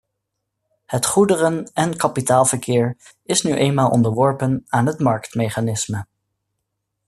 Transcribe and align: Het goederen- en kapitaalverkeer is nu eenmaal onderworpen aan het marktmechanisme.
Het 0.85 1.05
goederen- 1.05 1.71
en 1.73 1.97
kapitaalverkeer 1.97 2.97
is 3.23 3.41
nu 3.41 3.53
eenmaal 3.53 3.89
onderworpen 3.89 4.63
aan 4.67 4.85
het 4.85 4.99
marktmechanisme. 4.99 6.05